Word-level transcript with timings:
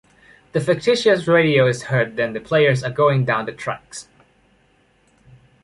The 0.53 0.59
fictitious 0.59 1.27
radio 1.27 1.67
is 1.67 1.83
heard 1.83 2.15
then 2.15 2.33
the 2.33 2.39
players 2.39 2.83
are 2.83 2.89
going 2.89 3.23
down 3.23 3.45
the 3.45 3.51
tracks. 3.51 4.07